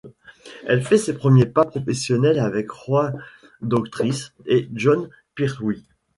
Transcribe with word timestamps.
Elle 0.65 0.81
fait 0.83 0.97
ses 0.97 1.13
premiers 1.15 1.45
pas 1.45 1.63
professionnels 1.63 2.39
avec 2.39 2.71
Roy 2.71 3.13
Dotrice 3.61 4.33
et 4.47 4.67
Jon 4.73 5.07
Pertwee. 5.35 5.83